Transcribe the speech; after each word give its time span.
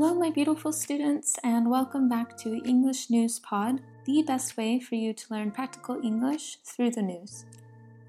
Hello, 0.00 0.14
my 0.14 0.30
beautiful 0.30 0.72
students, 0.72 1.34
and 1.42 1.68
welcome 1.68 2.08
back 2.08 2.36
to 2.36 2.62
English 2.64 3.10
News 3.10 3.40
Pod, 3.40 3.80
the 4.04 4.22
best 4.22 4.56
way 4.56 4.78
for 4.78 4.94
you 4.94 5.12
to 5.12 5.34
learn 5.34 5.50
practical 5.50 6.00
English 6.04 6.58
through 6.62 6.92
the 6.92 7.02
news. 7.02 7.44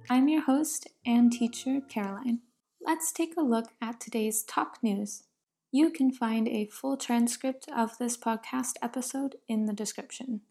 I'm 0.08 0.28
your 0.28 0.44
host 0.44 0.86
and 1.04 1.32
teacher, 1.32 1.82
Caroline. 1.90 2.42
Let's 2.80 3.12
take 3.12 3.36
a 3.36 3.42
look 3.42 3.70
at 3.82 4.00
today's 4.00 4.44
top 4.44 4.76
news. 4.84 5.24
You 5.72 5.90
can 5.90 6.12
find 6.12 6.48
a 6.48 6.68
full 6.68 6.96
transcript 6.96 7.66
of 7.76 7.98
this 7.98 8.16
podcast 8.16 8.74
episode 8.84 9.38
in 9.48 9.66
the 9.66 9.74
description. 9.74 10.42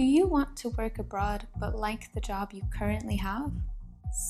Do 0.00 0.06
you 0.06 0.26
want 0.26 0.56
to 0.56 0.70
work 0.70 0.98
abroad 0.98 1.46
but 1.58 1.76
like 1.76 2.10
the 2.14 2.22
job 2.22 2.52
you 2.54 2.62
currently 2.74 3.16
have? 3.16 3.52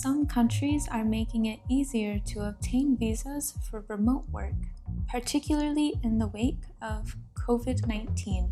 Some 0.00 0.26
countries 0.26 0.88
are 0.90 1.04
making 1.04 1.46
it 1.46 1.60
easier 1.70 2.18
to 2.26 2.48
obtain 2.48 2.96
visas 2.96 3.54
for 3.70 3.84
remote 3.86 4.24
work, 4.32 4.56
particularly 5.08 5.94
in 6.02 6.18
the 6.18 6.26
wake 6.26 6.64
of 6.82 7.14
COVID 7.34 7.86
19 7.86 8.50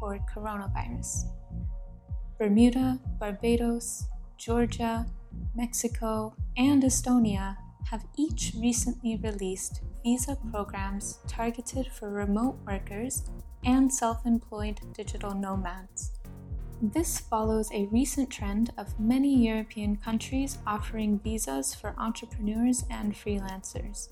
or 0.00 0.20
coronavirus. 0.32 1.24
Bermuda, 2.38 3.00
Barbados, 3.18 4.04
Georgia, 4.38 5.04
Mexico, 5.56 6.36
and 6.56 6.84
Estonia 6.84 7.56
have 7.90 8.06
each 8.16 8.52
recently 8.56 9.16
released 9.16 9.80
visa 10.04 10.38
programs 10.52 11.18
targeted 11.26 11.88
for 11.88 12.08
remote 12.08 12.56
workers 12.64 13.24
and 13.64 13.92
self 13.92 14.24
employed 14.24 14.78
digital 14.94 15.34
nomads. 15.34 16.12
This 16.84 17.20
follows 17.20 17.70
a 17.70 17.86
recent 17.92 18.28
trend 18.28 18.72
of 18.76 18.98
many 18.98 19.46
European 19.46 19.94
countries 19.94 20.58
offering 20.66 21.20
visas 21.20 21.76
for 21.76 21.94
entrepreneurs 21.96 22.84
and 22.90 23.14
freelancers. 23.14 24.08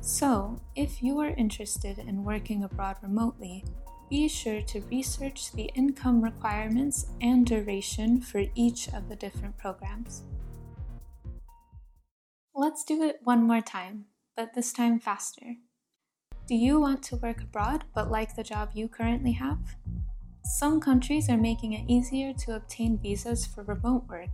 So, 0.00 0.60
if 0.76 1.02
you 1.02 1.18
are 1.18 1.30
interested 1.30 1.98
in 1.98 2.22
working 2.22 2.62
abroad 2.62 2.98
remotely, 3.02 3.64
be 4.08 4.28
sure 4.28 4.62
to 4.62 4.80
research 4.82 5.50
the 5.50 5.72
income 5.74 6.22
requirements 6.22 7.06
and 7.20 7.44
duration 7.44 8.20
for 8.20 8.44
each 8.54 8.86
of 8.94 9.08
the 9.08 9.16
different 9.16 9.58
programs. 9.58 10.22
Let's 12.54 12.84
do 12.84 13.02
it 13.02 13.16
one 13.24 13.42
more 13.42 13.60
time, 13.60 14.04
but 14.36 14.54
this 14.54 14.72
time 14.72 15.00
faster. 15.00 15.56
Do 16.46 16.54
you 16.54 16.78
want 16.78 17.02
to 17.04 17.16
work 17.16 17.42
abroad 17.42 17.86
but 17.92 18.08
like 18.08 18.36
the 18.36 18.44
job 18.44 18.70
you 18.74 18.86
currently 18.86 19.32
have? 19.32 19.74
Some 20.48 20.80
countries 20.80 21.28
are 21.28 21.36
making 21.36 21.74
it 21.74 21.84
easier 21.88 22.32
to 22.32 22.56
obtain 22.56 22.96
visas 22.96 23.44
for 23.44 23.62
remote 23.64 24.08
work, 24.08 24.30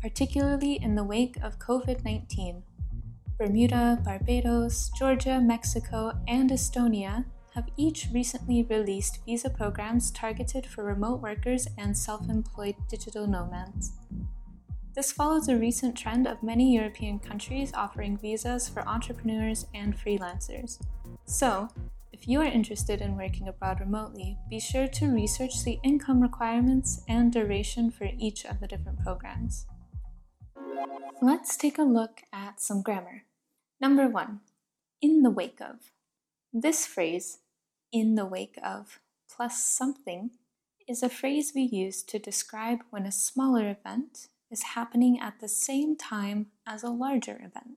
particularly 0.00 0.82
in 0.82 0.94
the 0.94 1.04
wake 1.04 1.36
of 1.42 1.58
COVID 1.58 2.02
19. 2.02 2.62
Bermuda, 3.38 4.00
Barbados, 4.02 4.90
Georgia, 4.98 5.42
Mexico, 5.42 6.12
and 6.26 6.48
Estonia 6.48 7.26
have 7.54 7.68
each 7.76 8.08
recently 8.14 8.62
released 8.62 9.22
visa 9.26 9.50
programs 9.50 10.10
targeted 10.10 10.64
for 10.64 10.84
remote 10.84 11.20
workers 11.20 11.68
and 11.76 11.96
self 11.96 12.30
employed 12.30 12.76
digital 12.88 13.26
nomads. 13.26 13.92
This 14.94 15.12
follows 15.12 15.48
a 15.48 15.56
recent 15.56 15.94
trend 15.98 16.26
of 16.26 16.42
many 16.42 16.74
European 16.74 17.18
countries 17.18 17.74
offering 17.74 18.16
visas 18.16 18.70
for 18.70 18.88
entrepreneurs 18.88 19.66
and 19.74 19.94
freelancers. 19.94 20.80
So, 21.26 21.68
if 22.18 22.26
you 22.26 22.40
are 22.40 22.44
interested 22.44 23.00
in 23.00 23.16
working 23.16 23.46
abroad 23.46 23.78
remotely, 23.78 24.36
be 24.50 24.58
sure 24.58 24.88
to 24.88 25.06
research 25.06 25.62
the 25.62 25.78
income 25.84 26.20
requirements 26.20 27.00
and 27.08 27.32
duration 27.32 27.92
for 27.92 28.08
each 28.18 28.44
of 28.44 28.58
the 28.58 28.66
different 28.66 28.98
programs. 29.00 29.66
Let's 31.22 31.56
take 31.56 31.78
a 31.78 31.82
look 31.82 32.22
at 32.32 32.60
some 32.60 32.82
grammar. 32.82 33.22
Number 33.80 34.08
one, 34.08 34.40
in 35.00 35.22
the 35.22 35.30
wake 35.30 35.60
of. 35.60 35.92
This 36.52 36.86
phrase, 36.86 37.38
in 37.92 38.16
the 38.16 38.26
wake 38.26 38.58
of, 38.64 38.98
plus 39.30 39.64
something, 39.64 40.30
is 40.88 41.04
a 41.04 41.08
phrase 41.08 41.52
we 41.54 41.62
use 41.62 42.02
to 42.02 42.18
describe 42.18 42.80
when 42.90 43.06
a 43.06 43.12
smaller 43.12 43.68
event 43.68 44.26
is 44.50 44.74
happening 44.74 45.20
at 45.20 45.38
the 45.40 45.48
same 45.48 45.96
time 45.96 46.46
as 46.66 46.82
a 46.82 46.90
larger 46.90 47.36
event. 47.36 47.76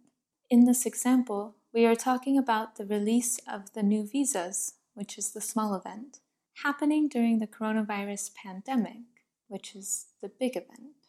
In 0.51 0.65
this 0.65 0.85
example, 0.85 1.55
we 1.73 1.85
are 1.85 1.95
talking 1.95 2.37
about 2.37 2.75
the 2.75 2.85
release 2.85 3.39
of 3.47 3.71
the 3.71 3.81
new 3.81 4.05
visas, 4.05 4.73
which 4.93 5.17
is 5.17 5.31
the 5.31 5.39
small 5.39 5.73
event, 5.73 6.19
happening 6.61 7.07
during 7.07 7.39
the 7.39 7.47
coronavirus 7.47 8.35
pandemic, 8.35 9.23
which 9.47 9.73
is 9.77 10.07
the 10.21 10.27
big 10.27 10.57
event. 10.57 11.07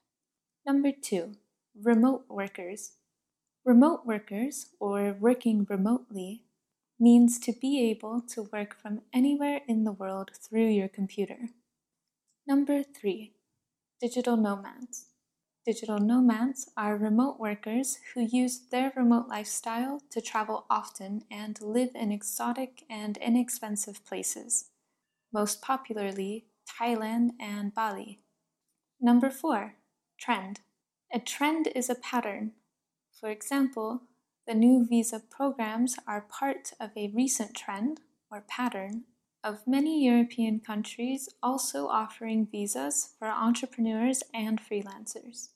Number 0.65 0.93
two, 0.93 1.33
remote 1.75 2.27
workers. 2.29 2.93
Remote 3.65 4.07
workers, 4.07 4.67
or 4.79 5.17
working 5.19 5.67
remotely, 5.69 6.45
means 7.01 7.41
to 7.41 7.53
be 7.53 7.91
able 7.91 8.23
to 8.29 8.49
work 8.53 8.77
from 8.81 9.01
anywhere 9.13 9.63
in 9.67 9.83
the 9.83 9.91
world 9.91 10.31
through 10.41 10.69
your 10.69 10.87
computer. 10.87 11.49
Number 12.47 12.85
three, 12.85 13.33
digital 14.01 14.37
nomads. 14.37 15.07
Digital 15.65 15.99
nomads 15.99 16.69
are 16.77 16.97
remote 16.97 17.39
workers 17.39 17.99
who 18.13 18.21
use 18.21 18.59
their 18.73 18.93
remote 18.97 19.29
lifestyle 19.29 20.03
to 20.11 20.21
travel 20.21 20.67
often 20.69 21.23
and 21.31 21.61
live 21.63 21.91
in 21.95 22.11
exotic 22.11 22.83
and 22.91 23.17
inexpensive 23.19 24.05
places, 24.05 24.71
most 25.33 25.63
popularly 25.63 26.47
Thailand 26.67 27.31
and 27.39 27.73
Bali. 27.73 28.19
Number 29.01 29.31
four, 29.31 29.77
trend. 30.19 30.61
A 31.13 31.21
trend 31.21 31.69
is 31.77 31.89
a 31.89 31.95
pattern. 31.95 32.53
For 33.13 33.29
example, 33.29 34.03
the 34.49 34.55
new 34.55 34.85
visa 34.85 35.21
programs 35.21 35.95
are 36.09 36.23
part 36.23 36.73
of 36.81 36.91
a 36.97 37.13
recent 37.15 37.55
trend 37.55 38.01
or 38.33 38.45
pattern 38.49 39.05
of 39.45 39.67
many 39.67 40.05
European 40.05 40.61
countries 40.61 41.29
also 41.43 41.87
offering 41.89 42.47
visas 42.51 43.11
for 43.19 43.29
entrepreneurs 43.29 44.23
and 44.33 44.61
freelancers. 44.61 45.49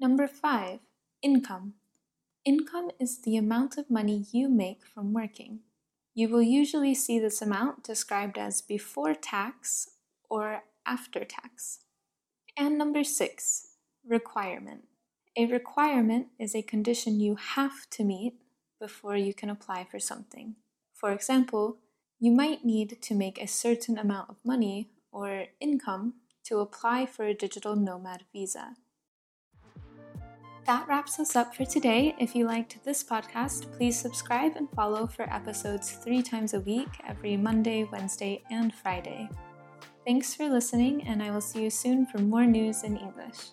Number 0.00 0.28
five, 0.28 0.80
income. 1.22 1.74
Income 2.44 2.92
is 3.00 3.20
the 3.22 3.36
amount 3.36 3.76
of 3.76 3.90
money 3.90 4.26
you 4.32 4.48
make 4.48 4.86
from 4.86 5.12
working. 5.12 5.60
You 6.14 6.28
will 6.28 6.42
usually 6.42 6.94
see 6.94 7.18
this 7.18 7.42
amount 7.42 7.84
described 7.84 8.38
as 8.38 8.62
before 8.62 9.14
tax 9.14 9.90
or 10.30 10.62
after 10.86 11.24
tax. 11.24 11.80
And 12.56 12.78
number 12.78 13.04
six, 13.04 13.74
requirement. 14.06 14.84
A 15.36 15.46
requirement 15.46 16.28
is 16.38 16.54
a 16.54 16.62
condition 16.62 17.20
you 17.20 17.36
have 17.36 17.88
to 17.90 18.04
meet 18.04 18.34
before 18.80 19.16
you 19.16 19.34
can 19.34 19.50
apply 19.50 19.86
for 19.88 19.98
something. 19.98 20.56
For 20.94 21.12
example, 21.12 21.78
you 22.18 22.32
might 22.32 22.64
need 22.64 23.00
to 23.02 23.14
make 23.14 23.40
a 23.40 23.46
certain 23.46 23.98
amount 23.98 24.28
of 24.28 24.36
money 24.44 24.90
or 25.12 25.46
income 25.60 26.14
to 26.44 26.58
apply 26.58 27.06
for 27.06 27.24
a 27.24 27.34
digital 27.34 27.76
nomad 27.76 28.24
visa. 28.32 28.76
That 30.66 30.86
wraps 30.86 31.18
us 31.18 31.34
up 31.34 31.54
for 31.54 31.64
today. 31.64 32.14
If 32.18 32.34
you 32.34 32.46
liked 32.46 32.84
this 32.84 33.02
podcast, 33.02 33.72
please 33.72 33.98
subscribe 33.98 34.56
and 34.56 34.68
follow 34.70 35.06
for 35.06 35.22
episodes 35.32 35.92
three 35.92 36.22
times 36.22 36.52
a 36.52 36.60
week, 36.60 36.88
every 37.06 37.38
Monday, 37.38 37.84
Wednesday, 37.90 38.42
and 38.50 38.74
Friday. 38.74 39.30
Thanks 40.04 40.34
for 40.34 40.48
listening, 40.48 41.06
and 41.06 41.22
I 41.22 41.30
will 41.30 41.40
see 41.40 41.62
you 41.62 41.70
soon 41.70 42.04
for 42.04 42.18
more 42.18 42.44
news 42.44 42.82
in 42.82 42.98
English. 42.98 43.48